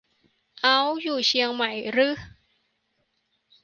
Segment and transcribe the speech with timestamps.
[0.61, 2.09] เอ้า อยู่เชียงใหม่รึ